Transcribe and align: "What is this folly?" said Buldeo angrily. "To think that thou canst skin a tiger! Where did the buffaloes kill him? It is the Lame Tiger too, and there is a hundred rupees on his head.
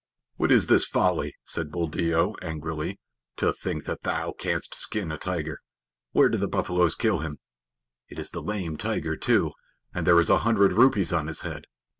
"What 0.37 0.51
is 0.51 0.65
this 0.65 0.83
folly?" 0.83 1.35
said 1.43 1.69
Buldeo 1.71 2.33
angrily. 2.41 2.99
"To 3.37 3.53
think 3.53 3.85
that 3.85 4.01
thou 4.01 4.31
canst 4.31 4.73
skin 4.73 5.11
a 5.11 5.17
tiger! 5.19 5.59
Where 6.11 6.27
did 6.27 6.39
the 6.41 6.47
buffaloes 6.47 6.95
kill 6.95 7.19
him? 7.19 7.37
It 8.09 8.17
is 8.17 8.31
the 8.31 8.41
Lame 8.41 8.77
Tiger 8.77 9.15
too, 9.15 9.51
and 9.93 10.07
there 10.07 10.19
is 10.19 10.31
a 10.31 10.39
hundred 10.39 10.73
rupees 10.73 11.13
on 11.13 11.27
his 11.27 11.41
head. 11.41 11.65